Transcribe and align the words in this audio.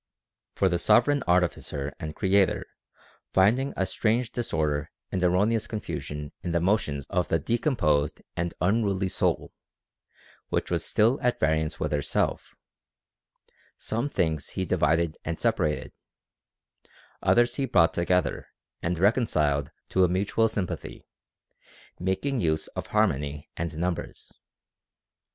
For 0.55 0.67
the 0.67 0.79
Sovereign 0.79 1.21
Artificer 1.27 1.93
and 1.99 2.15
Creator 2.15 2.65
finding 3.33 3.71
a 3.77 3.85
strange 3.85 4.31
disorder 4.31 4.89
and 5.11 5.21
erro 5.23 5.45
neous 5.47 5.67
confusion 5.69 6.31
in 6.41 6.53
the 6.53 6.59
motions 6.59 7.05
of 7.11 7.27
the 7.27 7.37
decomposed 7.37 8.23
and 8.35 8.55
unruly 8.61 9.09
soul, 9.09 9.53
which 10.49 10.71
was 10.71 10.83
still 10.83 11.19
at 11.21 11.39
variance 11.39 11.79
with 11.79 11.91
herself, 11.91 12.55
some 13.77 14.09
things 14.09 14.49
he 14.49 14.65
divided 14.65 15.19
and 15.23 15.39
separated, 15.39 15.93
others 17.21 17.57
he 17.57 17.65
brought 17.65 17.93
to 17.93 18.03
gether 18.03 18.47
and 18.81 18.97
reconciled 18.97 19.69
to 19.89 20.03
a 20.03 20.07
mutual 20.09 20.49
sympathy, 20.49 21.05
making 21.99 22.39
use 22.41 22.65
of 22.69 22.87
harmony 22.87 23.51
and 23.55 23.77
numbers. 23.77 24.33